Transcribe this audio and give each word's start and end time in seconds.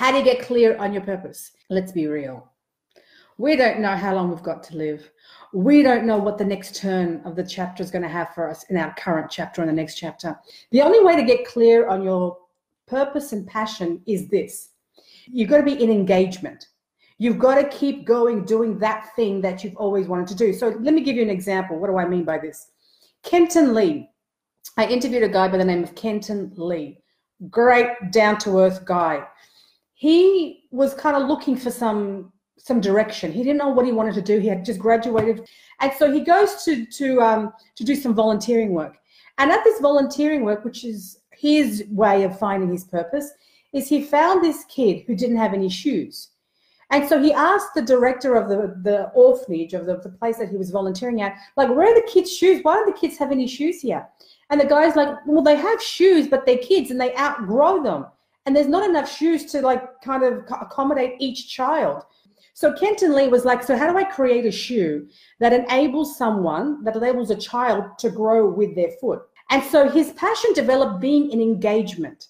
How 0.00 0.10
do 0.10 0.16
you 0.16 0.24
get 0.24 0.40
clear 0.40 0.78
on 0.78 0.94
your 0.94 1.02
purpose? 1.02 1.50
Let's 1.68 1.92
be 1.92 2.06
real. 2.06 2.50
We 3.36 3.54
don't 3.54 3.80
know 3.80 3.94
how 3.94 4.14
long 4.14 4.30
we've 4.30 4.42
got 4.42 4.62
to 4.62 4.76
live. 4.78 5.10
We 5.52 5.82
don't 5.82 6.06
know 6.06 6.16
what 6.16 6.38
the 6.38 6.44
next 6.46 6.74
turn 6.74 7.20
of 7.26 7.36
the 7.36 7.44
chapter 7.44 7.82
is 7.82 7.90
going 7.90 8.04
to 8.04 8.08
have 8.08 8.32
for 8.34 8.48
us 8.48 8.64
in 8.70 8.78
our 8.78 8.94
current 8.94 9.30
chapter 9.30 9.60
and 9.60 9.68
the 9.68 9.74
next 9.74 9.96
chapter. 9.96 10.40
The 10.70 10.80
only 10.80 11.04
way 11.04 11.16
to 11.16 11.22
get 11.22 11.46
clear 11.46 11.86
on 11.86 12.02
your 12.02 12.38
purpose 12.86 13.32
and 13.32 13.46
passion 13.46 14.00
is 14.06 14.26
this 14.28 14.70
you've 15.26 15.50
got 15.50 15.58
to 15.58 15.62
be 15.64 15.84
in 15.84 15.90
engagement. 15.90 16.68
You've 17.18 17.38
got 17.38 17.56
to 17.56 17.68
keep 17.68 18.06
going 18.06 18.46
doing 18.46 18.78
that 18.78 19.14
thing 19.14 19.42
that 19.42 19.62
you've 19.62 19.76
always 19.76 20.06
wanted 20.06 20.28
to 20.28 20.34
do. 20.34 20.54
So 20.54 20.68
let 20.80 20.94
me 20.94 21.02
give 21.02 21.16
you 21.16 21.22
an 21.22 21.28
example. 21.28 21.78
What 21.78 21.90
do 21.90 21.98
I 21.98 22.08
mean 22.08 22.24
by 22.24 22.38
this? 22.38 22.70
Kenton 23.22 23.74
Lee. 23.74 24.08
I 24.78 24.86
interviewed 24.86 25.24
a 25.24 25.28
guy 25.28 25.48
by 25.48 25.58
the 25.58 25.64
name 25.66 25.84
of 25.84 25.94
Kenton 25.94 26.54
Lee. 26.56 27.02
Great, 27.50 28.12
down 28.12 28.38
to 28.38 28.60
earth 28.60 28.86
guy. 28.86 29.26
He 30.00 30.64
was 30.70 30.94
kind 30.94 31.14
of 31.14 31.28
looking 31.28 31.56
for 31.56 31.70
some 31.70 32.32
some 32.56 32.80
direction. 32.80 33.30
He 33.32 33.42
didn't 33.42 33.58
know 33.58 33.68
what 33.68 33.84
he 33.84 33.92
wanted 33.92 34.14
to 34.14 34.22
do. 34.22 34.38
He 34.38 34.48
had 34.48 34.64
just 34.64 34.80
graduated, 34.80 35.46
and 35.80 35.92
so 35.98 36.10
he 36.10 36.20
goes 36.20 36.64
to 36.64 36.86
to 36.86 37.20
um, 37.20 37.52
to 37.76 37.84
do 37.84 37.94
some 37.94 38.14
volunteering 38.14 38.72
work. 38.72 38.96
And 39.36 39.50
at 39.50 39.62
this 39.62 39.78
volunteering 39.78 40.42
work, 40.42 40.64
which 40.64 40.84
is 40.86 41.18
his 41.32 41.84
way 41.90 42.22
of 42.22 42.38
finding 42.38 42.72
his 42.72 42.84
purpose, 42.84 43.30
is 43.74 43.90
he 43.90 44.00
found 44.02 44.42
this 44.42 44.64
kid 44.76 45.04
who 45.06 45.14
didn't 45.14 45.36
have 45.36 45.52
any 45.52 45.68
shoes. 45.68 46.30
And 46.92 47.06
so 47.06 47.22
he 47.22 47.34
asked 47.34 47.74
the 47.74 47.82
director 47.82 48.36
of 48.36 48.48
the, 48.48 48.80
the 48.82 49.10
orphanage 49.10 49.74
of 49.74 49.84
the, 49.84 49.96
the 49.98 50.16
place 50.20 50.38
that 50.38 50.48
he 50.48 50.56
was 50.56 50.70
volunteering 50.70 51.20
at, 51.20 51.36
like, 51.58 51.68
where 51.68 51.92
are 51.92 51.94
the 51.94 52.10
kids' 52.10 52.34
shoes? 52.34 52.60
Why 52.62 52.74
don't 52.74 52.86
the 52.86 52.98
kids 52.98 53.18
have 53.18 53.32
any 53.32 53.46
shoes 53.46 53.82
here? 53.82 54.08
And 54.48 54.58
the 54.58 54.64
guy's 54.64 54.96
like, 54.96 55.14
well, 55.26 55.42
they 55.42 55.56
have 55.56 55.82
shoes, 55.82 56.26
but 56.26 56.46
they're 56.46 56.56
kids 56.56 56.90
and 56.90 56.98
they 56.98 57.14
outgrow 57.16 57.82
them. 57.82 58.06
And 58.46 58.56
there's 58.56 58.68
not 58.68 58.88
enough 58.88 59.10
shoes 59.10 59.44
to 59.52 59.60
like 59.60 59.82
kind 60.02 60.22
of 60.22 60.44
accommodate 60.60 61.16
each 61.18 61.48
child. 61.48 62.04
So 62.54 62.72
Kenton 62.72 63.14
Lee 63.14 63.28
was 63.28 63.44
like, 63.44 63.62
so 63.62 63.76
how 63.76 63.90
do 63.90 63.96
I 63.96 64.04
create 64.04 64.44
a 64.44 64.50
shoe 64.50 65.08
that 65.38 65.52
enables 65.52 66.18
someone, 66.18 66.82
that 66.84 66.96
enables 66.96 67.30
a 67.30 67.36
child 67.36 67.98
to 67.98 68.10
grow 68.10 68.50
with 68.50 68.74
their 68.74 68.90
foot? 69.00 69.22
And 69.50 69.62
so 69.62 69.88
his 69.88 70.12
passion 70.12 70.52
developed 70.52 71.00
being 71.00 71.30
in 71.30 71.40
engagement. 71.40 72.28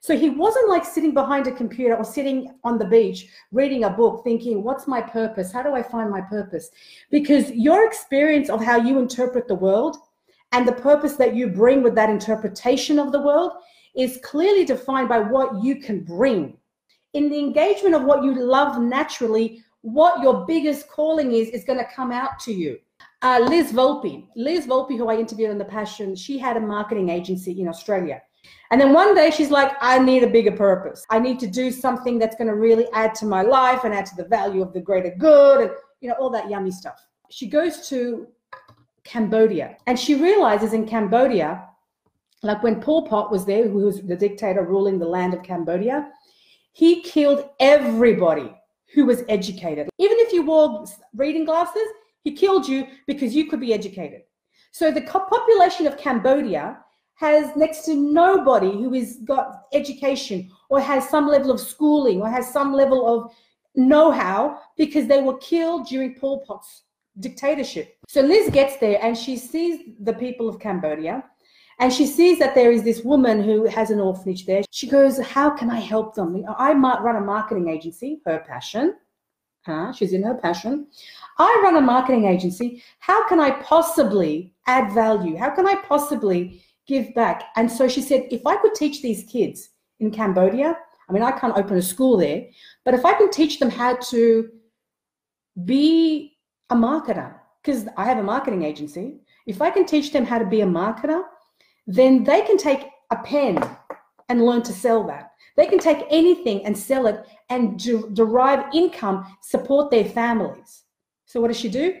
So 0.00 0.16
he 0.16 0.30
wasn't 0.30 0.68
like 0.68 0.84
sitting 0.84 1.12
behind 1.12 1.46
a 1.46 1.52
computer 1.52 1.96
or 1.96 2.04
sitting 2.04 2.54
on 2.64 2.78
the 2.78 2.84
beach 2.84 3.26
reading 3.52 3.84
a 3.84 3.90
book 3.90 4.22
thinking, 4.24 4.62
what's 4.62 4.86
my 4.86 5.00
purpose? 5.00 5.52
How 5.52 5.62
do 5.62 5.74
I 5.74 5.82
find 5.82 6.10
my 6.10 6.20
purpose? 6.20 6.70
Because 7.10 7.50
your 7.50 7.86
experience 7.86 8.48
of 8.48 8.62
how 8.62 8.76
you 8.76 8.98
interpret 8.98 9.48
the 9.48 9.54
world 9.54 9.96
and 10.52 10.66
the 10.66 10.72
purpose 10.72 11.16
that 11.16 11.34
you 11.34 11.48
bring 11.48 11.82
with 11.82 11.94
that 11.96 12.10
interpretation 12.10 12.98
of 12.98 13.12
the 13.12 13.20
world 13.20 13.52
is 13.96 14.20
clearly 14.22 14.64
defined 14.64 15.08
by 15.08 15.18
what 15.18 15.62
you 15.62 15.76
can 15.76 16.04
bring. 16.04 16.56
In 17.14 17.28
the 17.30 17.38
engagement 17.38 17.94
of 17.94 18.04
what 18.04 18.22
you 18.22 18.34
love 18.34 18.80
naturally, 18.80 19.62
what 19.82 20.22
your 20.22 20.44
biggest 20.46 20.88
calling 20.88 21.32
is, 21.32 21.48
is 21.50 21.64
going 21.64 21.78
to 21.78 21.86
come 21.94 22.12
out 22.12 22.38
to 22.40 22.52
you. 22.52 22.78
Uh, 23.22 23.40
Liz 23.48 23.72
Volpe, 23.72 24.26
Liz 24.36 24.66
Volpe, 24.66 24.96
who 24.96 25.08
I 25.08 25.16
interviewed 25.16 25.50
in 25.50 25.58
The 25.58 25.64
Passion, 25.64 26.14
she 26.14 26.38
had 26.38 26.56
a 26.56 26.60
marketing 26.60 27.08
agency 27.08 27.60
in 27.60 27.68
Australia. 27.68 28.22
And 28.70 28.80
then 28.80 28.92
one 28.92 29.14
day 29.14 29.30
she's 29.30 29.50
like, 29.50 29.72
I 29.80 29.98
need 29.98 30.22
a 30.22 30.28
bigger 30.28 30.52
purpose. 30.52 31.04
I 31.10 31.18
need 31.18 31.40
to 31.40 31.46
do 31.46 31.70
something 31.70 32.18
that's 32.18 32.36
going 32.36 32.48
to 32.48 32.54
really 32.54 32.86
add 32.92 33.14
to 33.16 33.26
my 33.26 33.42
life 33.42 33.84
and 33.84 33.94
add 33.94 34.06
to 34.06 34.16
the 34.16 34.24
value 34.24 34.62
of 34.62 34.72
the 34.72 34.80
greater 34.80 35.14
good 35.18 35.62
and, 35.62 35.70
you 36.00 36.08
know, 36.08 36.14
all 36.14 36.30
that 36.30 36.48
yummy 36.48 36.70
stuff. 36.70 37.04
She 37.30 37.48
goes 37.48 37.88
to 37.88 38.28
Cambodia 39.04 39.76
and 39.86 39.98
she 39.98 40.14
realizes 40.14 40.72
in 40.74 40.86
Cambodia, 40.86 41.67
like 42.42 42.62
when 42.62 42.80
Pol 42.80 43.06
Pot 43.06 43.30
was 43.30 43.44
there, 43.44 43.68
who 43.68 43.86
was 43.86 44.02
the 44.02 44.16
dictator 44.16 44.62
ruling 44.62 44.98
the 44.98 45.06
land 45.06 45.34
of 45.34 45.42
Cambodia, 45.42 46.10
he 46.72 47.02
killed 47.02 47.48
everybody 47.58 48.54
who 48.94 49.04
was 49.04 49.24
educated. 49.28 49.88
Even 49.98 50.16
if 50.20 50.32
you 50.32 50.42
wore 50.44 50.86
reading 51.14 51.44
glasses, 51.44 51.88
he 52.22 52.32
killed 52.32 52.68
you 52.68 52.86
because 53.06 53.34
you 53.34 53.46
could 53.46 53.60
be 53.60 53.74
educated. 53.74 54.22
So 54.70 54.90
the 54.90 55.02
population 55.02 55.86
of 55.86 55.98
Cambodia 55.98 56.78
has 57.14 57.54
next 57.56 57.84
to 57.86 57.94
nobody 57.94 58.70
who 58.70 58.92
has 58.94 59.16
got 59.24 59.64
education 59.72 60.50
or 60.70 60.80
has 60.80 61.08
some 61.08 61.26
level 61.26 61.50
of 61.50 61.60
schooling 61.60 62.20
or 62.20 62.28
has 62.28 62.52
some 62.52 62.72
level 62.72 63.08
of 63.08 63.32
know-how 63.74 64.60
because 64.76 65.08
they 65.08 65.20
were 65.20 65.36
killed 65.38 65.88
during 65.88 66.14
Pol 66.14 66.44
Pot's 66.46 66.84
dictatorship. 67.18 67.96
So 68.06 68.20
Liz 68.20 68.50
gets 68.50 68.76
there 68.76 69.00
and 69.02 69.18
she 69.18 69.36
sees 69.36 69.80
the 70.00 70.12
people 70.12 70.48
of 70.48 70.60
Cambodia 70.60 71.24
and 71.78 71.92
she 71.92 72.06
sees 72.06 72.38
that 72.38 72.54
there 72.54 72.72
is 72.72 72.82
this 72.82 73.02
woman 73.02 73.42
who 73.42 73.66
has 73.66 73.90
an 73.90 74.00
orphanage 74.00 74.46
there. 74.46 74.62
She 74.70 74.88
goes, 74.88 75.18
How 75.18 75.50
can 75.50 75.70
I 75.70 75.80
help 75.80 76.14
them? 76.14 76.44
I 76.58 76.74
might 76.74 77.02
run 77.02 77.16
a 77.16 77.20
marketing 77.20 77.68
agency, 77.68 78.20
her 78.26 78.44
passion. 78.46 78.96
Huh? 79.66 79.92
She's 79.92 80.12
in 80.12 80.22
her 80.22 80.34
passion. 80.34 80.86
I 81.38 81.60
run 81.62 81.76
a 81.76 81.80
marketing 81.80 82.24
agency. 82.24 82.82
How 83.00 83.28
can 83.28 83.38
I 83.38 83.50
possibly 83.62 84.54
add 84.66 84.92
value? 84.92 85.36
How 85.36 85.50
can 85.50 85.66
I 85.66 85.74
possibly 85.86 86.62
give 86.88 87.14
back. 87.14 87.44
And 87.54 87.70
so 87.70 87.86
she 87.86 88.00
said, 88.00 88.26
if 88.30 88.44
I 88.46 88.56
could 88.56 88.74
teach 88.74 89.02
these 89.02 89.22
kids 89.24 89.68
in 90.00 90.10
Cambodia, 90.10 90.76
I 91.08 91.12
mean, 91.12 91.22
I 91.22 91.30
can't 91.30 91.56
open 91.56 91.76
a 91.76 91.82
school 91.82 92.16
there, 92.16 92.46
but 92.84 92.94
if 92.94 93.04
I 93.04 93.12
can 93.12 93.30
teach 93.30 93.60
them 93.60 93.70
how 93.70 93.96
to 93.96 94.48
be 95.64 96.38
a 96.70 96.74
marketer, 96.74 97.34
because 97.62 97.86
I 97.96 98.04
have 98.04 98.18
a 98.18 98.22
marketing 98.22 98.64
agency, 98.64 99.18
if 99.46 99.62
I 99.62 99.70
can 99.70 99.86
teach 99.86 100.12
them 100.12 100.24
how 100.24 100.38
to 100.38 100.46
be 100.46 100.62
a 100.62 100.66
marketer, 100.66 101.22
then 101.88 102.22
they 102.22 102.42
can 102.42 102.58
take 102.58 102.86
a 103.10 103.16
pen 103.16 103.58
and 104.28 104.44
learn 104.44 104.62
to 104.62 104.72
sell 104.72 105.02
that. 105.06 105.32
They 105.56 105.66
can 105.66 105.78
take 105.78 106.06
anything 106.10 106.64
and 106.64 106.76
sell 106.76 107.06
it 107.06 107.24
and 107.48 107.80
de- 107.80 108.08
derive 108.10 108.72
income, 108.74 109.26
support 109.42 109.90
their 109.90 110.04
families. 110.04 110.84
So, 111.24 111.40
what 111.40 111.48
does 111.48 111.58
she 111.58 111.70
do? 111.70 111.96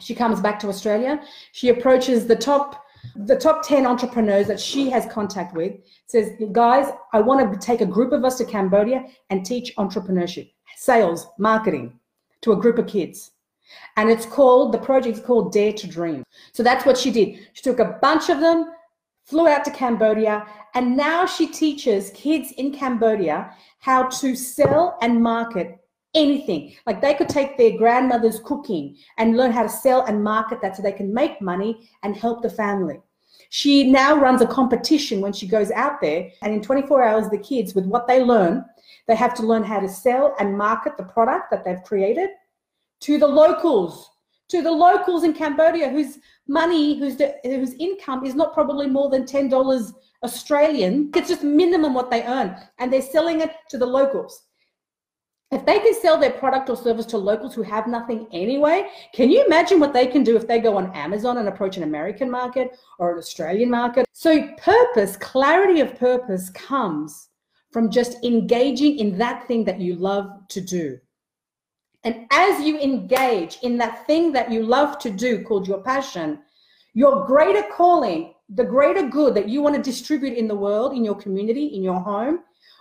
She 0.00 0.14
comes 0.14 0.40
back 0.40 0.58
to 0.60 0.68
Australia. 0.68 1.22
She 1.52 1.68
approaches 1.68 2.26
the 2.26 2.34
top 2.34 2.80
the 3.16 3.36
top 3.36 3.62
10 3.62 3.84
entrepreneurs 3.84 4.46
that 4.46 4.58
she 4.58 4.88
has 4.88 5.04
contact 5.12 5.54
with 5.54 5.74
says 6.06 6.32
guys 6.52 6.90
i 7.12 7.20
want 7.20 7.52
to 7.52 7.58
take 7.58 7.82
a 7.82 7.86
group 7.86 8.12
of 8.12 8.24
us 8.24 8.38
to 8.38 8.46
cambodia 8.46 9.04
and 9.28 9.44
teach 9.44 9.76
entrepreneurship 9.76 10.50
sales 10.76 11.26
marketing 11.38 11.92
to 12.40 12.52
a 12.52 12.56
group 12.56 12.78
of 12.78 12.86
kids 12.86 13.32
and 13.98 14.08
it's 14.08 14.24
called 14.24 14.72
the 14.72 14.78
project's 14.78 15.20
called 15.20 15.52
dare 15.52 15.70
to 15.70 15.86
dream 15.86 16.24
so 16.54 16.62
that's 16.62 16.86
what 16.86 16.96
she 16.96 17.10
did 17.10 17.38
she 17.52 17.62
took 17.62 17.78
a 17.78 17.98
bunch 18.00 18.30
of 18.30 18.40
them 18.40 18.72
flew 19.24 19.48
out 19.48 19.64
to 19.64 19.70
cambodia 19.70 20.46
and 20.74 20.96
now 20.96 21.26
she 21.26 21.46
teaches 21.46 22.10
kids 22.10 22.52
in 22.52 22.72
cambodia 22.72 23.54
how 23.80 24.04
to 24.04 24.34
sell 24.34 24.98
and 25.02 25.22
market 25.22 25.78
anything. 26.14 26.74
Like 26.86 27.00
they 27.00 27.14
could 27.14 27.28
take 27.28 27.56
their 27.56 27.76
grandmother's 27.76 28.40
cooking 28.40 28.96
and 29.18 29.36
learn 29.36 29.52
how 29.52 29.62
to 29.62 29.68
sell 29.68 30.04
and 30.06 30.22
market 30.22 30.60
that 30.62 30.76
so 30.76 30.82
they 30.82 30.92
can 30.92 31.12
make 31.12 31.40
money 31.40 31.88
and 32.02 32.16
help 32.16 32.42
the 32.42 32.50
family. 32.50 33.00
She 33.50 33.90
now 33.90 34.16
runs 34.16 34.40
a 34.40 34.46
competition 34.46 35.20
when 35.20 35.32
she 35.32 35.46
goes 35.46 35.70
out 35.70 36.00
there, 36.00 36.28
and 36.42 36.52
in 36.52 36.60
24 36.60 37.04
hours, 37.04 37.28
the 37.28 37.38
kids, 37.38 37.74
with 37.74 37.86
what 37.86 38.08
they 38.08 38.22
learn, 38.22 38.64
they 39.06 39.14
have 39.14 39.34
to 39.34 39.46
learn 39.46 39.62
how 39.62 39.80
to 39.80 39.88
sell 39.88 40.34
and 40.38 40.56
market 40.58 40.96
the 40.96 41.04
product 41.04 41.50
that 41.50 41.64
they've 41.64 41.82
created 41.84 42.30
to 43.00 43.18
the 43.18 43.26
locals, 43.26 44.10
to 44.48 44.62
the 44.62 44.70
locals 44.70 45.24
in 45.24 45.32
Cambodia 45.32 45.88
whose 45.88 46.18
money, 46.46 46.98
whose, 46.98 47.20
whose 47.44 47.74
income 47.74 48.24
is 48.24 48.34
not 48.34 48.52
probably 48.54 48.86
more 48.86 49.10
than 49.10 49.24
$10 49.24 49.92
Australian. 50.22 51.10
It's 51.14 51.28
just 51.28 51.42
minimum 51.42 51.94
what 51.94 52.10
they 52.10 52.22
earn, 52.24 52.56
and 52.78 52.92
they're 52.92 53.02
selling 53.02 53.40
it 53.40 53.52
to 53.70 53.78
the 53.78 53.86
locals 53.86 54.42
if 55.54 55.64
they 55.64 55.78
can 55.78 55.94
sell 55.94 56.18
their 56.18 56.32
product 56.32 56.68
or 56.68 56.76
service 56.76 57.06
to 57.06 57.18
locals 57.18 57.54
who 57.54 57.62
have 57.62 57.86
nothing 57.86 58.26
anyway, 58.32 58.88
can 59.12 59.30
you 59.30 59.44
imagine 59.44 59.78
what 59.78 59.92
they 59.92 60.06
can 60.06 60.24
do 60.24 60.36
if 60.36 60.48
they 60.48 60.58
go 60.58 60.76
on 60.76 60.92
Amazon 60.94 61.38
and 61.38 61.48
approach 61.48 61.76
an 61.76 61.84
American 61.84 62.30
market 62.30 62.76
or 62.98 63.12
an 63.12 63.18
Australian 63.18 63.70
market? 63.70 64.06
So, 64.12 64.48
purpose, 64.56 65.16
clarity 65.16 65.80
of 65.80 65.96
purpose 65.96 66.50
comes 66.50 67.28
from 67.72 67.90
just 67.90 68.24
engaging 68.24 68.98
in 68.98 69.16
that 69.18 69.46
thing 69.46 69.64
that 69.64 69.80
you 69.80 69.94
love 69.94 70.28
to 70.48 70.60
do. 70.60 70.98
And 72.04 72.26
as 72.30 72.62
you 72.62 72.78
engage 72.78 73.58
in 73.62 73.78
that 73.78 74.06
thing 74.06 74.32
that 74.32 74.50
you 74.50 74.62
love 74.62 74.98
to 75.00 75.10
do 75.10 75.42
called 75.42 75.66
your 75.66 75.82
passion, 75.82 76.40
your 76.92 77.26
greater 77.26 77.64
calling, 77.72 78.34
the 78.48 78.64
greater 78.64 79.08
good 79.08 79.34
that 79.34 79.48
you 79.48 79.62
want 79.62 79.74
to 79.74 79.82
distribute 79.82 80.36
in 80.36 80.46
the 80.46 80.54
world, 80.54 80.92
in 80.92 81.04
your 81.04 81.14
community, 81.14 81.66
in 81.66 81.82
your 81.82 82.00
home, 82.00 82.40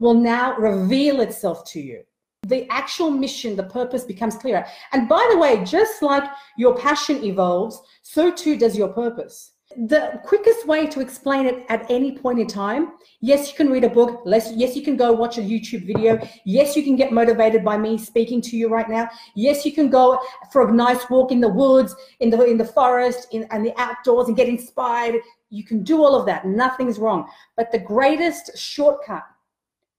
will 0.00 0.14
now 0.14 0.56
reveal 0.56 1.20
itself 1.20 1.64
to 1.66 1.80
you 1.80 2.02
the 2.46 2.68
actual 2.70 3.10
mission, 3.10 3.56
the 3.56 3.64
purpose 3.64 4.04
becomes 4.04 4.36
clearer. 4.36 4.64
And 4.92 5.08
by 5.08 5.26
the 5.30 5.38
way, 5.38 5.64
just 5.64 6.02
like 6.02 6.24
your 6.56 6.76
passion 6.76 7.24
evolves, 7.24 7.80
so 8.02 8.30
too 8.30 8.56
does 8.56 8.76
your 8.76 8.88
purpose. 8.88 9.52
The 9.76 10.20
quickest 10.24 10.68
way 10.68 10.86
to 10.86 11.00
explain 11.00 11.46
it 11.46 11.66
at 11.68 11.90
any 11.90 12.16
point 12.16 12.38
in 12.38 12.46
time, 12.46 12.92
yes, 13.20 13.50
you 13.50 13.56
can 13.56 13.70
read 13.70 13.82
a 13.82 13.88
book. 13.88 14.22
Yes, 14.24 14.76
you 14.76 14.82
can 14.82 14.96
go 14.96 15.12
watch 15.12 15.36
a 15.36 15.40
YouTube 15.40 15.84
video. 15.84 16.20
Yes, 16.44 16.76
you 16.76 16.84
can 16.84 16.94
get 16.94 17.12
motivated 17.12 17.64
by 17.64 17.76
me 17.76 17.98
speaking 17.98 18.40
to 18.42 18.56
you 18.56 18.68
right 18.68 18.88
now. 18.88 19.08
Yes, 19.34 19.66
you 19.66 19.72
can 19.72 19.90
go 19.90 20.20
for 20.52 20.68
a 20.68 20.72
nice 20.72 21.10
walk 21.10 21.32
in 21.32 21.40
the 21.40 21.48
woods, 21.48 21.94
in 22.20 22.30
the 22.30 22.44
in 22.44 22.56
the 22.56 22.64
forest, 22.64 23.26
in 23.32 23.48
and 23.50 23.66
the 23.66 23.74
outdoors, 23.80 24.28
and 24.28 24.36
get 24.36 24.48
inspired. 24.48 25.16
You 25.50 25.64
can 25.64 25.82
do 25.82 26.02
all 26.04 26.14
of 26.14 26.24
that. 26.26 26.46
Nothing's 26.46 27.00
wrong. 27.00 27.28
But 27.56 27.72
the 27.72 27.80
greatest 27.80 28.56
shortcut 28.56 29.24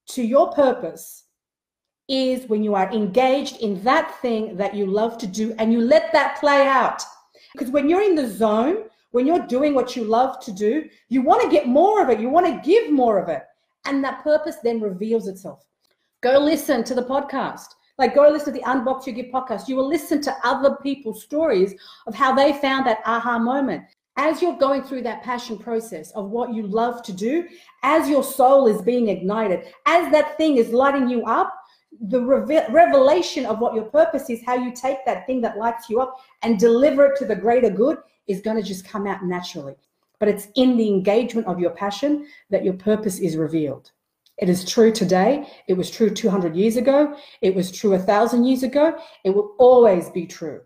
to 0.08 0.24
your 0.24 0.54
purpose 0.54 1.24
is 2.08 2.48
when 2.48 2.64
you 2.64 2.76
are 2.76 2.92
engaged 2.94 3.58
in 3.58 3.84
that 3.84 4.16
thing 4.22 4.56
that 4.56 4.74
you 4.74 4.86
love 4.86 5.18
to 5.18 5.28
do 5.28 5.54
and 5.58 5.74
you 5.74 5.82
let 5.82 6.14
that 6.14 6.38
play 6.40 6.66
out. 6.66 7.02
Because 7.54 7.72
when 7.72 7.90
you're 7.90 8.04
in 8.04 8.16
the 8.16 8.30
zone, 8.30 8.86
when 9.16 9.26
you're 9.26 9.48
doing 9.48 9.74
what 9.74 9.96
you 9.96 10.04
love 10.04 10.44
to 10.44 10.52
do, 10.52 10.90
you 11.08 11.22
want 11.22 11.42
to 11.42 11.50
get 11.50 11.70
more 11.70 12.04
of 12.04 12.10
it, 12.10 12.20
you 12.20 12.28
want 12.28 12.46
to 12.46 12.70
give 12.70 12.92
more 12.92 13.18
of 13.18 13.30
it. 13.30 13.44
And 13.86 14.04
that 14.04 14.22
purpose 14.26 14.58
then 14.62 14.82
reveals 14.82 15.30
itself. 15.30 15.66
Go 16.22 16.38
listen 16.38 16.84
to 16.84 16.94
the 16.94 17.06
podcast. 17.06 17.68
Like 17.98 18.14
go 18.14 18.28
listen 18.30 18.54
to 18.54 18.60
the 18.60 18.66
Unbox 18.66 19.06
Your 19.06 19.16
Gift 19.16 19.32
podcast. 19.32 19.70
You 19.70 19.78
will 19.78 19.88
listen 19.88 20.22
to 20.24 20.36
other 20.44 20.76
people's 20.84 21.24
stories 21.24 21.76
of 22.08 22.14
how 22.14 22.36
they 22.36 22.60
found 22.60 22.86
that 22.88 23.00
aha 23.06 23.40
moment. 23.40 23.84
As 24.18 24.42
you're 24.42 24.58
going 24.58 24.84
through 24.84 25.04
that 25.04 25.24
passion 25.24 25.58
process 25.58 26.12
of 26.12 26.30
what 26.30 26.54
you 26.54 26.68
love 26.68 27.02
to 27.04 27.14
do, 27.14 27.48
as 27.84 28.10
your 28.10 28.24
soul 28.24 28.68
is 28.68 28.82
being 28.82 29.08
ignited, 29.08 29.62
as 29.86 30.12
that 30.12 30.36
thing 30.36 30.58
is 30.58 30.72
lighting 30.72 31.08
you 31.08 31.24
up, 31.24 31.56
the 32.02 32.22
reve- 32.22 32.70
revelation 32.70 33.46
of 33.46 33.60
what 33.60 33.74
your 33.74 33.86
purpose 33.86 34.30
is, 34.30 34.44
how 34.46 34.56
you 34.56 34.72
take 34.72 35.06
that 35.06 35.26
thing 35.26 35.42
that 35.42 35.58
lights 35.58 35.90
you 35.90 36.00
up 36.02 36.18
and 36.42 36.60
deliver 36.60 37.06
it 37.06 37.18
to 37.20 37.26
the 37.26 37.36
greater 37.36 37.70
good 37.70 37.98
is 38.28 38.42
going 38.42 38.58
to 38.58 38.64
just 38.64 38.88
come 38.88 39.08
out 39.08 39.24
naturally. 39.24 39.76
But 40.20 40.30
it's 40.30 40.48
in 40.56 40.78
the 40.78 40.88
engagement 40.88 41.48
of 41.48 41.60
your 41.60 41.72
passion 41.72 42.28
that 42.50 42.64
your 42.64 42.74
purpose 42.74 43.20
is 43.20 43.38
revealed. 43.38 43.92
It 44.38 44.50
is 44.50 44.66
true 44.66 44.92
today. 44.92 45.48
It 45.68 45.74
was 45.74 45.90
true 45.90 46.10
200 46.10 46.56
years 46.56 46.76
ago. 46.76 47.18
It 47.42 47.56
was 47.56 47.72
true 47.72 47.94
a 47.94 48.00
thousand 48.00 48.46
years 48.46 48.64
ago. 48.64 48.98
It 49.24 49.30
will 49.30 49.56
always 49.60 50.10
be 50.10 50.26
true. 50.26 50.62